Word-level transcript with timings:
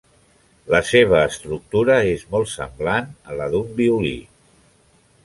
La 0.75 0.79
seva 0.91 1.19
estructura 1.33 1.97
és 2.13 2.23
molt 2.31 2.51
semblant 2.53 3.13
a 3.35 3.39
la 3.43 3.51
d'un 3.53 3.69
violí. 3.81 4.15